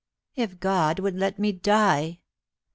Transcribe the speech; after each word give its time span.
"If 0.35 0.59
God 0.59 0.97
would 0.99 1.15
let 1.15 1.37
me 1.37 1.51
die 1.51 2.21